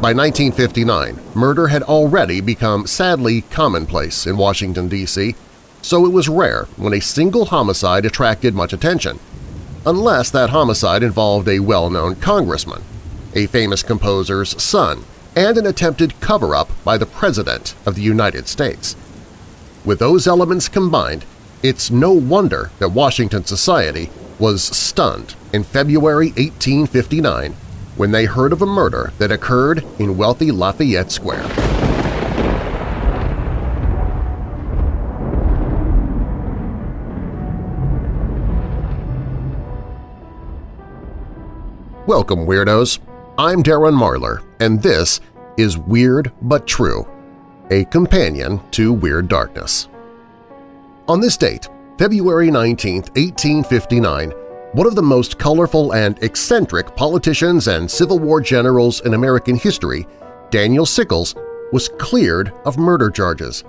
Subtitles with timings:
[0.00, 5.34] By 1959, murder had already become sadly commonplace in Washington, D.C.,
[5.82, 9.20] so it was rare when a single homicide attracted much attention,
[9.84, 12.82] unless that homicide involved a well-known congressman,
[13.34, 15.04] a famous composer's son,
[15.36, 18.96] and an attempted cover-up by the President of the United States.
[19.84, 21.26] With those elements combined,
[21.62, 24.08] it's no wonder that Washington society
[24.38, 27.54] was stunned in February 1859
[28.00, 31.46] when they heard of a murder that occurred in wealthy Lafayette Square.
[42.06, 43.00] Welcome, Weirdos!
[43.36, 45.20] I'm Darren Marlar, and this
[45.58, 47.06] is Weird But True,
[47.70, 49.90] a companion to Weird Darkness.
[51.06, 54.32] On this date, February 19, 1859,
[54.72, 60.06] one of the most colorful and eccentric politicians and Civil War generals in American history,
[60.50, 61.34] Daniel Sickles,
[61.72, 63.64] was cleared of murder charges.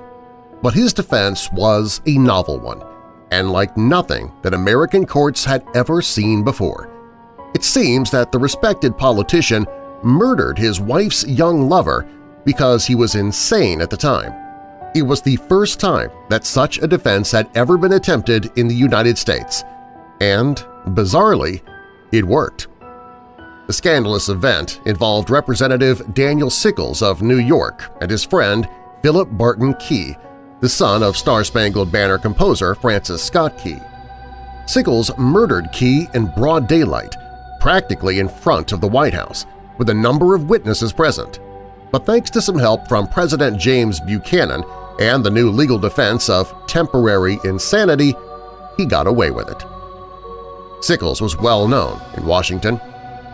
[0.61, 2.83] But his defense was a novel one,
[3.31, 6.87] and like nothing that American courts had ever seen before.
[7.55, 9.65] It seems that the respected politician
[10.03, 12.07] murdered his wife's young lover
[12.45, 14.33] because he was insane at the time.
[14.93, 18.75] It was the first time that such a defense had ever been attempted in the
[18.75, 19.63] United States,
[20.19, 21.61] and, bizarrely,
[22.11, 22.67] it worked.
[23.67, 28.67] The scandalous event involved Representative Daniel Sickles of New York and his friend
[29.01, 30.15] Philip Barton Key,
[30.59, 33.77] the son of Star-Spangled Banner composer Francis Scott Key.
[34.65, 37.15] Sickles murdered Key in broad daylight,
[37.59, 39.45] practically in front of the White House,
[39.77, 41.39] with a number of witnesses present.
[41.91, 44.63] But thanks to some help from President James Buchanan
[44.99, 48.13] and the new legal defense of temporary insanity,
[48.77, 49.65] he got away with it.
[50.81, 52.81] Sickles was well known in Washington.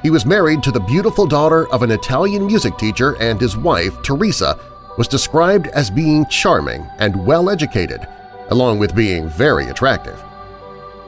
[0.03, 4.02] He was married to the beautiful daughter of an Italian music teacher and his wife,
[4.03, 4.59] Teresa,
[4.98, 8.07] was described as being charming and well-educated,
[8.50, 10.22] along with being very attractive.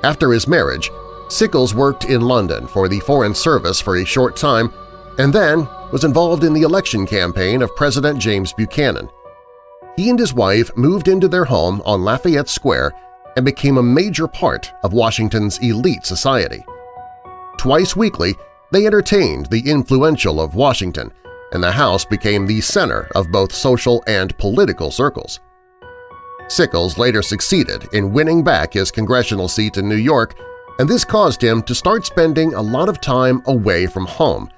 [0.03, 0.89] After his marriage,
[1.27, 4.73] Sickles worked in London for the Foreign Service for a short time
[5.17, 9.09] and then was involved in the election campaign of President James Buchanan.
[9.97, 12.93] He and his wife moved into their home on Lafayette Square
[13.39, 16.61] and became a major part of Washington's elite society.
[17.57, 18.35] Twice weekly,
[18.73, 21.13] they entertained the influential of Washington,
[21.53, 25.39] and the house became the center of both social and political circles.
[26.49, 30.37] Sickles later succeeded in winning back his congressional seat in New York,
[30.77, 34.49] and this caused him to start spending a lot of time away from home,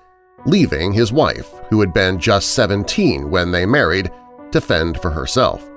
[0.47, 4.09] leaving his wife, who had been just 17 when they married,
[4.52, 5.70] to fend for herself.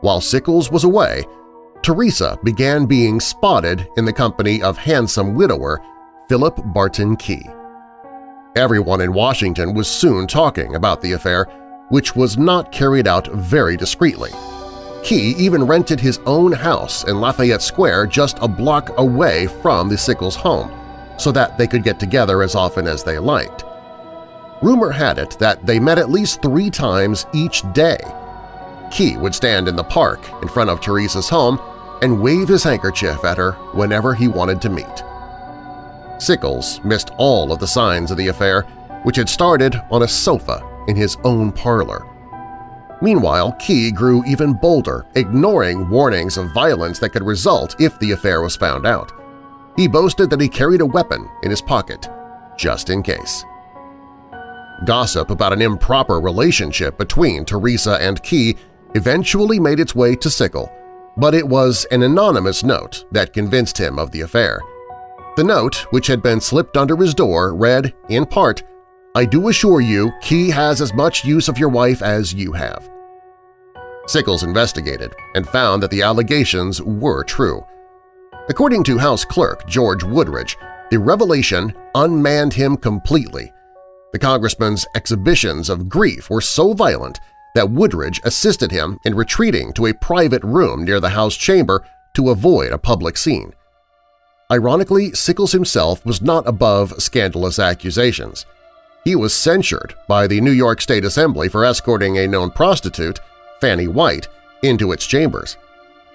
[0.00, 1.24] While Sickles was away,
[1.82, 5.80] Teresa began being spotted in the company of handsome widower
[6.28, 7.48] Philip Barton Key.
[8.56, 11.44] Everyone in Washington was soon talking about the affair,
[11.88, 14.30] which was not carried out very discreetly.
[15.02, 19.96] Key even rented his own house in Lafayette Square just a block away from the
[19.96, 20.70] Sickles home
[21.18, 23.64] so that they could get together as often as they liked.
[24.60, 27.98] Rumor had it that they met at least three times each day.
[28.90, 31.60] Key would stand in the park in front of Teresa's home
[32.02, 35.04] and wave his handkerchief at her whenever he wanted to meet.
[36.18, 38.62] Sickles missed all of the signs of the affair,
[39.04, 42.06] which had started on a sofa in his own parlor.
[43.00, 48.42] Meanwhile, Key grew even bolder, ignoring warnings of violence that could result if the affair
[48.42, 49.12] was found out.
[49.76, 52.08] He boasted that he carried a weapon in his pocket,
[52.56, 53.44] just in case.
[54.84, 58.56] Gossip about an improper relationship between Teresa and Key
[58.94, 60.72] eventually made its way to Sickle,
[61.18, 64.60] but it was an anonymous note that convinced him of the affair.
[65.36, 68.62] The note, which had been slipped under his door, read, in part,
[69.14, 72.88] I do assure you Key has as much use of your wife as you have.
[74.06, 77.64] Sickles investigated and found that the allegations were true.
[78.48, 80.56] According to House Clerk George Wooldridge,
[80.90, 83.52] the revelation unmanned him completely
[84.12, 87.20] the congressman's exhibitions of grief were so violent
[87.58, 91.84] that Wooldridge assisted him in retreating to a private room near the House chamber
[92.14, 93.52] to avoid a public scene.
[94.48, 98.46] Ironically, Sickles himself was not above scandalous accusations.
[99.02, 103.18] He was censured by the New York State Assembly for escorting a known prostitute,
[103.60, 104.28] Fanny White,
[104.62, 105.56] into its chambers.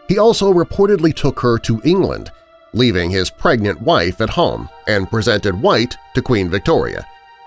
[0.07, 2.31] He also reportedly took her to England,
[2.72, 7.06] leaving his pregnant wife at home, and presented White to Queen Victoria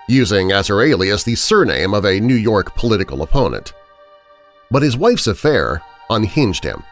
[0.08, 3.72] using as her alias the surname of a New York political opponent.
[4.70, 6.82] But his wife's affair unhinged him.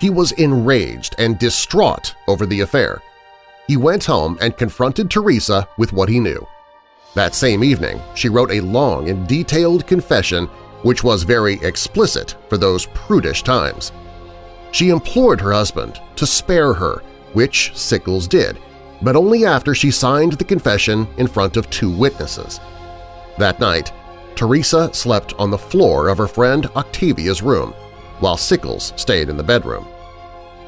[0.00, 3.02] He was enraged and distraught over the affair.
[3.66, 6.46] He went home and confronted Teresa with what he knew.
[7.14, 10.48] That same evening, she wrote a long and detailed confession
[10.82, 13.90] which was very explicit for those prudish times.
[14.70, 17.02] She implored her husband to spare her,
[17.32, 18.58] which Sickles did,
[19.00, 22.60] but only after she signed the confession in front of two witnesses.
[23.38, 23.92] That night,
[24.36, 27.72] Teresa slept on the floor of her friend Octavia's room,
[28.20, 29.86] while Sickles stayed in the bedroom.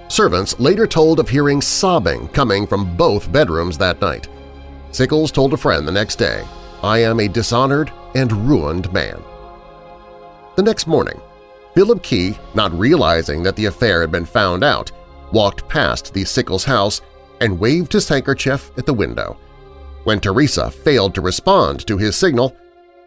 [0.08, 4.28] Servants later told of hearing sobbing coming from both bedrooms that night.
[4.92, 6.46] Sickles told a friend the next day,
[6.82, 9.22] I am a dishonored and ruined man.
[10.54, 11.20] The next morning,
[11.74, 14.92] Philip Key, not realizing that the affair had been found out,
[15.32, 17.02] walked past the Sickles house
[17.40, 19.36] and waved his handkerchief at the window.
[20.04, 22.56] When Teresa failed to respond to his signal,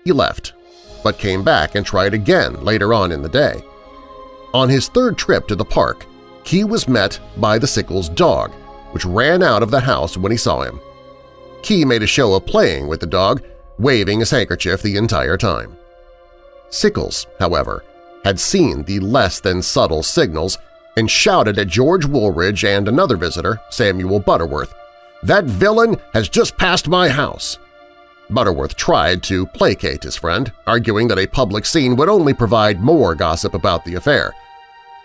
[0.10, 0.54] he left,
[1.04, 3.64] but came back and tried again later on in the day.
[4.56, 6.08] On his third trip to the park,
[6.44, 8.52] Key was met by the Sickles dog,
[8.92, 10.80] which ran out of the house when he saw him.
[11.62, 13.44] Key made a show of playing with the dog,
[13.78, 15.78] waving his handkerchief the entire time.
[16.72, 17.84] Sickles, however,
[18.24, 20.58] had seen the less than subtle signals
[20.98, 24.74] and shouted at George Wooldridge and another visitor, Samuel Butterworth,
[25.22, 27.60] "'That villain has just passed my house!'
[28.30, 33.16] Butterworth tried to placate his friend, arguing that a public scene would only provide more
[33.16, 34.34] gossip about the affair.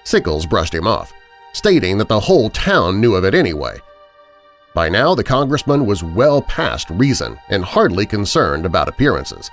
[0.04, 1.12] Sickles brushed him off,
[1.52, 3.78] stating that the whole town knew of it anyway.
[4.74, 9.50] By now, the congressman was well past reason and hardly concerned about appearances.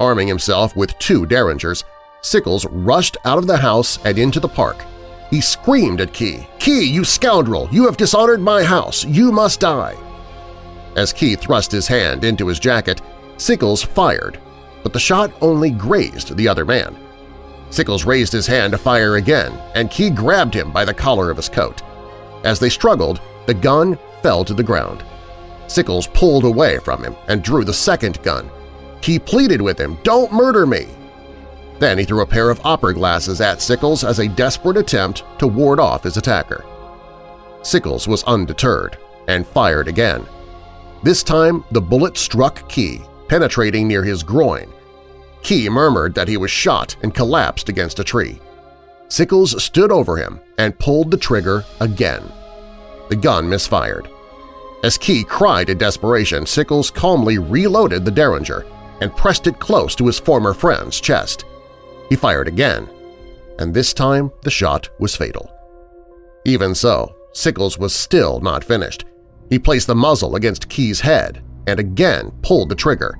[0.00, 1.84] Arming himself with two derringers,
[2.22, 4.82] Sickles rushed out of the house and into the park.
[5.30, 7.68] He screamed at Key, "'Key, you scoundrel!
[7.70, 9.04] You have dishonored my house!
[9.04, 9.96] You must die!'
[10.96, 13.02] As Key thrust his hand into his jacket,
[13.36, 14.38] Sickles fired,
[14.82, 16.96] but the shot only grazed the other man.
[17.70, 21.36] Sickles raised his hand to fire again, and Key grabbed him by the collar of
[21.36, 21.82] his coat.
[22.44, 25.02] As they struggled, the gun fell to the ground.
[25.66, 28.48] Sickles pulled away from him and drew the second gun.
[29.00, 30.86] Key pleaded with him, "'Don't murder me!'
[31.80, 35.48] Then he threw a pair of opera glasses at Sickles as a desperate attempt to
[35.48, 36.64] ward off his attacker.
[37.62, 38.96] Sickles was undeterred
[39.26, 40.24] and fired again.
[41.04, 44.72] This time the bullet struck Key, penetrating near his groin.
[45.42, 48.40] Key murmured that he was shot and collapsed against a tree.
[49.08, 52.22] Sickles stood over him and pulled the trigger again.
[53.10, 54.08] The gun misfired.
[54.82, 58.64] As Key cried in desperation, Sickles calmly reloaded the Derringer
[59.02, 61.44] and pressed it close to his former friend's chest.
[62.08, 62.88] He fired again,
[63.58, 65.52] and this time the shot was fatal.
[66.46, 69.04] Even so, Sickles was still not finished.
[69.50, 73.18] He placed the muzzle against Key's head and again pulled the trigger.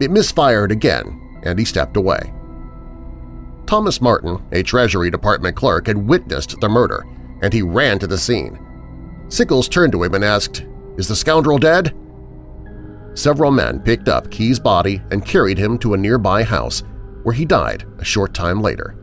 [0.00, 2.32] It misfired again, and he stepped away.
[3.66, 7.06] Thomas Martin, a Treasury Department clerk, had witnessed the murder,
[7.42, 8.58] and he ran to the scene.
[9.28, 10.66] Sickles turned to him and asked,
[10.96, 11.94] "'Is the scoundrel dead?'
[13.14, 16.82] Several men picked up Key's body and carried him to a nearby house,
[17.22, 18.96] where he died a short time later.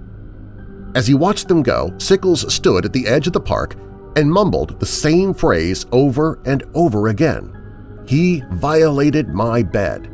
[0.96, 3.76] As he watched them go, Sickles stood at the edge of the park
[4.18, 7.54] and mumbled the same phrase over and over again.
[8.08, 10.12] He violated my bed.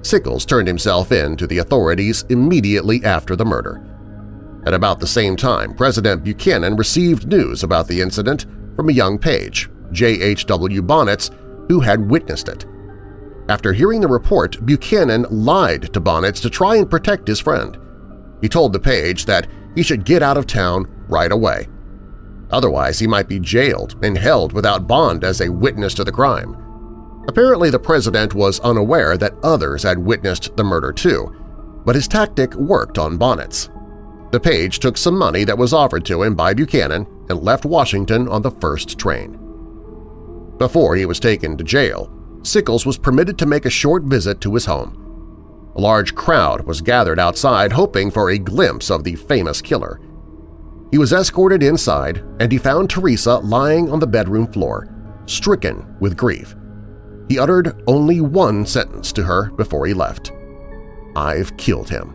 [0.00, 3.84] Sickles turned himself in to the authorities immediately after the murder.
[4.64, 9.18] At about the same time, President Buchanan received news about the incident from a young
[9.18, 10.80] page, J.H.W.
[10.82, 11.30] Bonitz,
[11.68, 12.64] who had witnessed it.
[13.50, 17.76] After hearing the report, Buchanan lied to Bonitz to try and protect his friend.
[18.40, 21.68] He told the page that he should get out of town right away.
[22.50, 26.56] Otherwise, he might be jailed and held without bond as a witness to the crime.
[27.28, 31.34] Apparently, the president was unaware that others had witnessed the murder too,
[31.84, 33.68] but his tactic worked on Bonitz.
[34.30, 38.28] The page took some money that was offered to him by Buchanan and left Washington
[38.28, 39.38] on the first train.
[40.58, 42.10] Before he was taken to jail,
[42.42, 45.02] Sickles was permitted to make a short visit to his home.
[45.74, 50.00] A large crowd was gathered outside hoping for a glimpse of the famous killer.
[50.96, 54.88] He was escorted inside and he found Teresa lying on the bedroom floor,
[55.26, 56.56] stricken with grief.
[57.28, 60.32] He uttered only one sentence to her before he left.
[61.14, 62.14] I've killed him.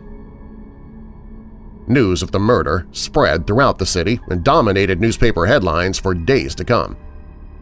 [1.86, 6.64] News of the murder spread throughout the city and dominated newspaper headlines for days to
[6.64, 6.96] come.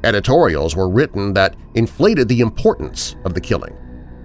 [0.02, 3.76] Editorials were written that inflated the importance of the killing,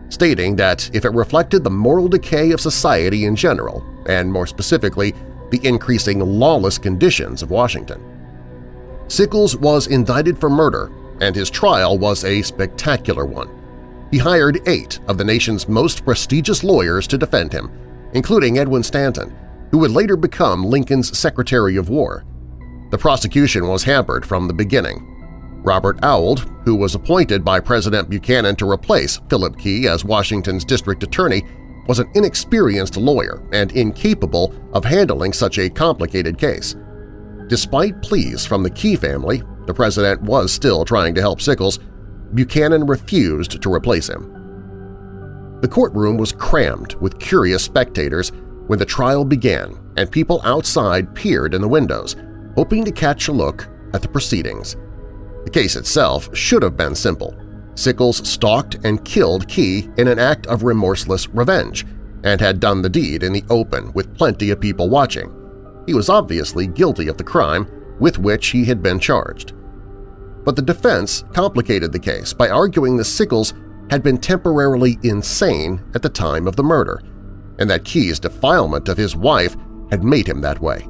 [0.07, 5.13] stating that if it reflected the moral decay of society in general, and more specifically
[5.55, 8.03] the increasing lawless conditions of Washington.
[9.07, 13.49] Sickles was indicted for murder, and his trial was a spectacular one.
[14.11, 17.71] He hired eight of the nation's most prestigious lawyers to defend him,
[18.13, 19.35] including Edwin Stanton,
[19.71, 22.25] who would later become Lincoln's Secretary of War.
[22.91, 25.11] The prosecution was hampered from the beginning,
[25.63, 31.01] Robert Ould, who was appointed by President Buchanan to replace Philip Key as Washington's district
[31.03, 31.43] attorney,
[31.87, 36.75] was an inexperienced lawyer and incapable of handling such a complicated case.
[37.47, 41.79] Despite pleas from the Key family, the president was still trying to help Sickles,
[42.33, 44.31] Buchanan refused to replace him.
[45.61, 48.31] The courtroom was crammed with curious spectators
[48.67, 52.15] when the trial began and people outside peered in the windows,
[52.55, 54.75] hoping to catch a look at the proceedings.
[55.43, 57.35] The case itself should have been simple.
[57.75, 61.85] Sickles stalked and killed Key in an act of remorseless revenge
[62.23, 65.31] and had done the deed in the open with plenty of people watching.
[65.85, 69.53] He was obviously guilty of the crime with which he had been charged.
[70.43, 73.53] But the defense complicated the case by arguing that Sickles
[73.89, 77.01] had been temporarily insane at the time of the murder,
[77.59, 79.55] and that Key's defilement of his wife
[79.91, 80.87] had made him that way.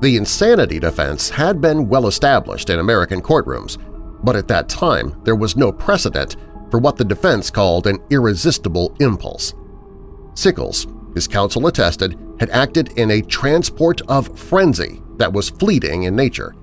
[0.00, 3.78] The insanity defense had been well established in American courtrooms,
[4.24, 6.36] but at that time there was no precedent
[6.70, 9.54] for what the defense called an irresistible impulse.
[10.34, 16.16] Sickles, his counsel attested, had acted in a transport of frenzy that was fleeting in
[16.16, 16.54] nature.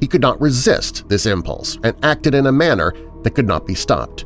[0.00, 2.92] He could not resist this impulse and acted in a manner
[3.22, 4.24] that could not be stopped.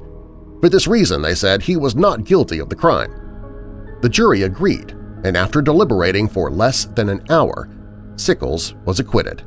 [0.62, 3.12] For this reason, they said, he was not guilty of the crime.
[4.00, 4.92] The jury agreed,
[5.24, 7.68] and after deliberating for less than an hour,
[8.16, 9.42] Sickles was acquitted.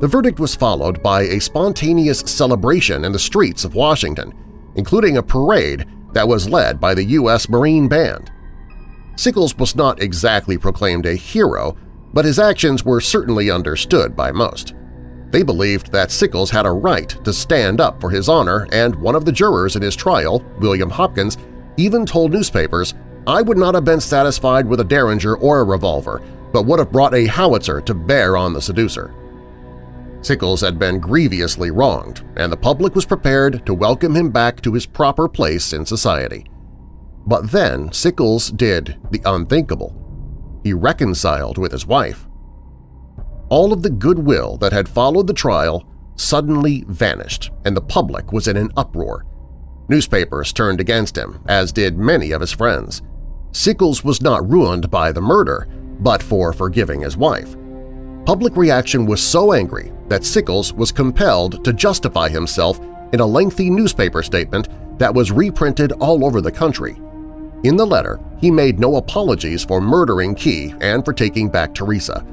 [0.00, 4.34] The verdict was followed by a spontaneous celebration in the streets of Washington,
[4.74, 7.48] including a parade that was led by the U.S.
[7.48, 8.30] Marine Band.
[9.16, 11.76] Sickles was not exactly proclaimed a hero,
[12.12, 14.74] but his actions were certainly understood by most.
[15.30, 19.14] They believed that Sickles had a right to stand up for his honor, and one
[19.14, 21.38] of the jurors in his trial, William Hopkins,
[21.76, 22.94] even told newspapers,
[23.26, 26.20] I would not have been satisfied with a derringer or a revolver,
[26.52, 29.14] but would have brought a howitzer to bear on the seducer.
[30.24, 34.72] Sickles had been grievously wronged, and the public was prepared to welcome him back to
[34.72, 36.46] his proper place in society.
[37.26, 39.94] But then Sickles did the unthinkable.
[40.64, 42.26] He reconciled with his wife.
[43.50, 48.48] All of the goodwill that had followed the trial suddenly vanished, and the public was
[48.48, 49.26] in an uproar.
[49.88, 53.02] Newspapers turned against him, as did many of his friends.
[53.52, 55.68] Sickles was not ruined by the murder,
[56.00, 57.56] but for forgiving his wife.
[58.26, 62.80] Public reaction was so angry that Sickles was compelled to justify himself
[63.12, 66.96] in a lengthy newspaper statement that was reprinted all over the country.
[67.64, 72.24] In the letter, he made no apologies for murdering Key and for taking back Teresa.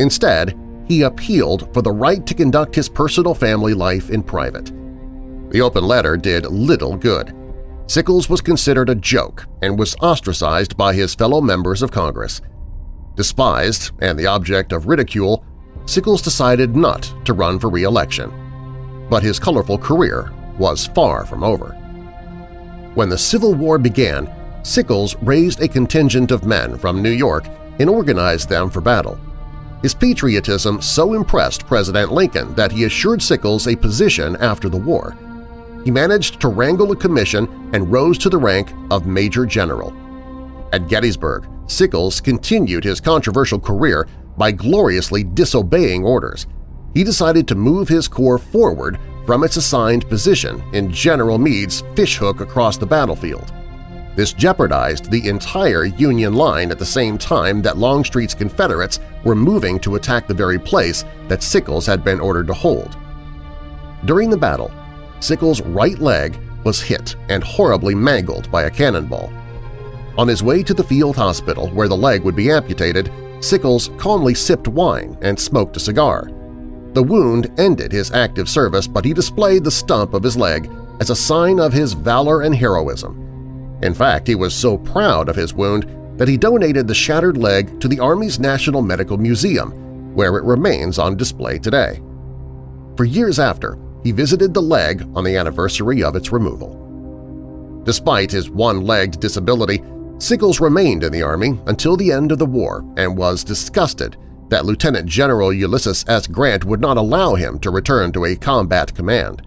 [0.00, 0.58] Instead,
[0.88, 4.72] he appealed for the right to conduct his personal family life in private.
[5.50, 7.32] The open letter did little good.
[7.86, 12.40] Sickles was considered a joke and was ostracized by his fellow members of Congress.
[13.20, 15.44] Despised and the object of ridicule,
[15.84, 18.32] Sickles decided not to run for re-election.
[19.10, 21.72] But his colorful career was far from over.
[22.94, 27.46] When the Civil War began, Sickles raised a contingent of men from New York
[27.78, 29.20] and organized them for battle.
[29.82, 35.14] His patriotism so impressed President Lincoln that he assured Sickles a position after the war.
[35.84, 39.92] He managed to wrangle a commission and rose to the rank of Major General.
[40.72, 46.46] At Gettysburg, Sickles continued his controversial career by gloriously disobeying orders.
[46.94, 52.40] He decided to move his corps forward from its assigned position in General Meade's fishhook
[52.40, 53.52] across the battlefield.
[54.16, 59.78] This jeopardized the entire Union line at the same time that Longstreet's Confederates were moving
[59.80, 62.96] to attack the very place that Sickles had been ordered to hold.
[64.06, 64.72] During the battle,
[65.20, 69.32] Sickles' right leg was hit and horribly mangled by a cannonball.
[70.20, 73.10] On his way to the field hospital where the leg would be amputated,
[73.40, 76.30] Sickles calmly sipped wine and smoked a cigar.
[76.92, 81.08] The wound ended his active service, but he displayed the stump of his leg as
[81.08, 83.78] a sign of his valor and heroism.
[83.82, 85.86] In fact, he was so proud of his wound
[86.18, 90.98] that he donated the shattered leg to the Army's National Medical Museum, where it remains
[90.98, 92.02] on display today.
[92.98, 96.76] For years after, he visited the leg on the anniversary of its removal.
[97.84, 99.82] Despite his one-legged disability,
[100.20, 104.18] Sickles remained in the Army until the end of the war and was disgusted
[104.50, 106.26] that Lieutenant General Ulysses S.
[106.26, 109.40] Grant would not allow him to return to a combat command.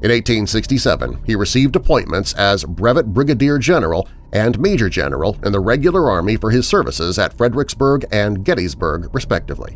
[0.00, 6.10] In 1867, he received appointments as Brevet Brigadier General and Major General in the regular
[6.10, 9.74] Army for his services at Fredericksburg and Gettysburg, respectively.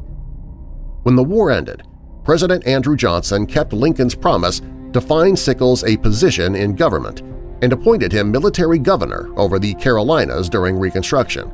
[1.03, 1.83] When the war ended,
[2.25, 4.63] President Andrew Johnson kept Lincoln's promise
[4.95, 7.21] to find Sickles a position in government
[7.63, 11.51] and appointed him military governor over the Carolinas during Reconstruction.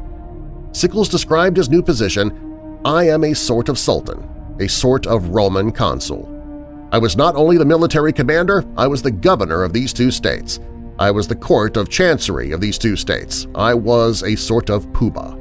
[0.72, 4.28] Sickles described his new position, I am a sort of sultan,
[4.58, 6.28] a sort of Roman consul.
[6.92, 10.60] I was not only the military commander, I was the governor of these two states.
[10.98, 13.46] I was the court of chancery of these two states.
[13.54, 15.38] I was a sort of poobah.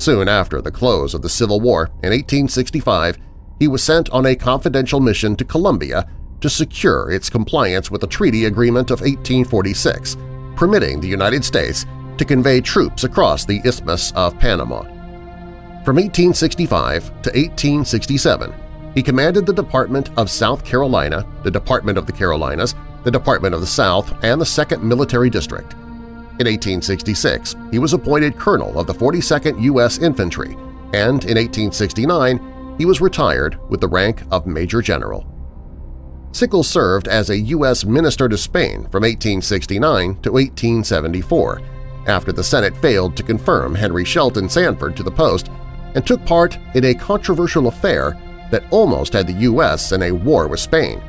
[0.00, 3.18] Soon after the close of the Civil War in 1865,
[3.58, 6.08] he was sent on a confidential mission to Colombia
[6.44, 10.18] to secure its compliance with the treaty agreement of 1846,
[10.56, 11.86] permitting the United States
[12.18, 14.82] to convey troops across the Isthmus of Panama.
[15.86, 18.52] From 1865 to 1867,
[18.94, 22.74] he commanded the Department of South Carolina, the Department of the Carolinas,
[23.04, 25.72] the Department of the South, and the 2nd Military District.
[25.72, 29.96] In 1866, he was appointed colonel of the 42nd U.S.
[29.96, 30.52] Infantry,
[30.92, 35.26] and in 1869 he was retired with the rank of Major General.
[36.34, 37.84] Sickles served as a U.S.
[37.84, 41.60] minister to Spain from 1869 to 1874,
[42.08, 45.48] after the Senate failed to confirm Henry Shelton Sanford to the post
[45.94, 48.18] and took part in a controversial affair
[48.50, 49.92] that almost had the U.S.
[49.92, 51.00] in a war with Spain.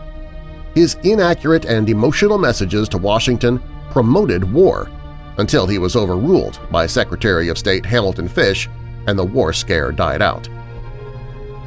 [0.75, 4.91] His inaccurate and emotional messages to Washington promoted war
[5.39, 8.69] until he was overruled by Secretary of State Hamilton Fish
[9.07, 10.47] and the war scare died out.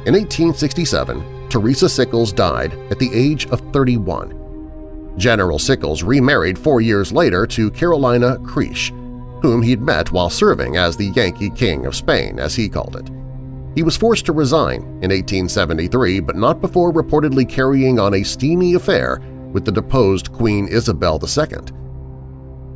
[0.05, 5.13] In 1867, Teresa Sickles died at the age of 31.
[5.17, 8.91] General Sickles remarried four years later to Carolina Creech,
[9.41, 13.09] whom he'd met while serving as the Yankee King of Spain, as he called it.
[13.75, 18.75] He was forced to resign in 1873, but not before reportedly carrying on a steamy
[18.75, 19.19] affair
[19.51, 21.57] with the deposed Queen Isabel II.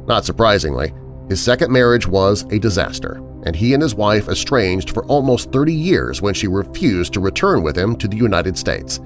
[0.08, 0.94] Not surprisingly,
[1.30, 5.74] his second marriage was a disaster, and he and his wife estranged for almost 30
[5.74, 9.00] years when she refused to return with him to the United States.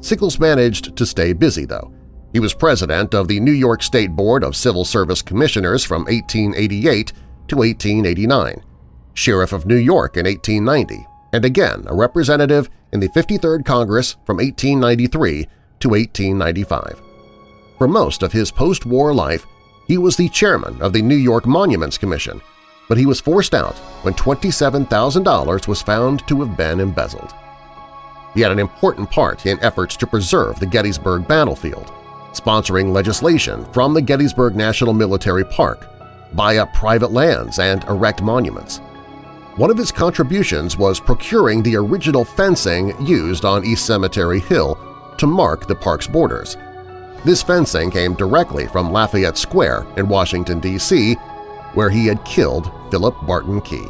[0.00, 1.92] Sickles managed to stay busy, though.
[2.32, 7.12] He was president of the New York State Board of Civil Service Commissioners from 1888
[7.48, 8.62] to 1889,
[9.14, 14.38] Sheriff of New York in 1890, and again a representative in the 53rd Congress from
[14.38, 15.46] 1893
[15.80, 17.02] to 1895.
[17.78, 19.44] For most of his post-war life,
[19.86, 22.40] he was the chairman of the New York Monuments Commission,
[22.88, 27.32] but he was forced out when $27,000 was found to have been embezzled.
[28.34, 31.92] He had an important part in efforts to preserve the Gettysburg battlefield,
[32.32, 35.86] sponsoring legislation from the Gettysburg National Military Park,
[36.34, 38.78] buy up private lands, and erect monuments.
[39.56, 44.78] One of his contributions was procuring the original fencing used on East Cemetery Hill
[45.18, 46.56] to mark the park's borders.
[47.24, 51.16] This fencing came directly from Lafayette Square in Washington, D.C.,
[51.74, 53.86] where he had killed Philip Barton Key.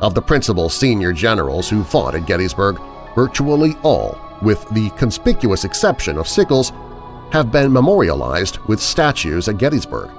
[0.00, 2.80] Of the principal senior generals who fought at Gettysburg,
[3.14, 6.72] virtually all, with the conspicuous exception of Sickles,
[7.30, 10.10] have been memorialized with statues at Gettysburg.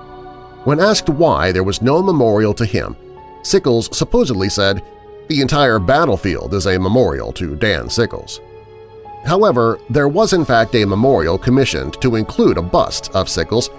[0.64, 2.96] When asked why there was no memorial to him,
[3.44, 4.84] Sickles supposedly said,
[5.28, 8.40] the entire battlefield is a memorial to Dan Sickles.
[9.26, 13.70] However, there was in fact a memorial commissioned to include a bust of Sickles,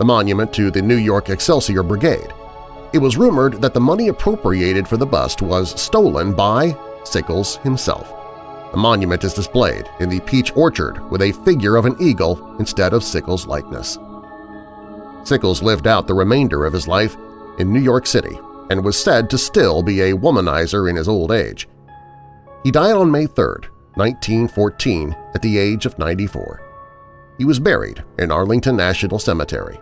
[0.00, 2.32] the monument to the New York Excelsior Brigade.
[2.94, 8.10] It was rumored that the money appropriated for the bust was stolen by Sickles himself.
[8.70, 12.94] The monument is displayed in the Peach Orchard with a figure of an eagle instead
[12.94, 13.98] of Sickles' likeness.
[15.24, 17.14] Sickles lived out the remainder of his life
[17.58, 21.30] in New York City and was said to still be a womanizer in his old
[21.30, 21.68] age.
[22.64, 23.44] He died on May 3,
[23.96, 26.62] 1914, at the age of 94.
[27.36, 29.78] He was buried in Arlington National Cemetery.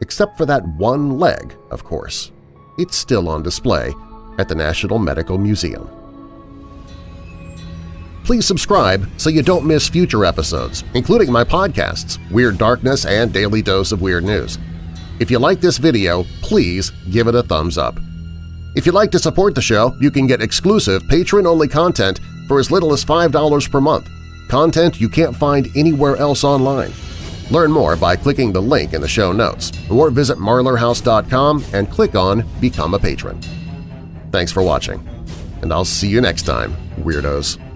[0.00, 2.32] Except for that one leg, of course.
[2.78, 3.92] It's still on display
[4.38, 5.88] at the National Medical Museum.
[8.24, 13.60] Please subscribe so you don't miss future episodes, including my podcasts, Weird Darkness and Daily
[13.60, 14.58] Dose of Weird News.
[15.18, 17.98] If you like this video, please give it a thumbs up.
[18.76, 22.70] If you'd like to support the show, you can get exclusive patron-only content for as
[22.70, 24.08] little as $5 per month,
[24.48, 26.92] content you can't find anywhere else online.
[27.50, 32.14] Learn more by clicking the link in the show notes or visit marlarhouse.com and click
[32.14, 33.40] on Become a Patron.
[34.30, 35.06] Thanks for watching,
[35.62, 37.69] and I'll see you next time, Weirdos!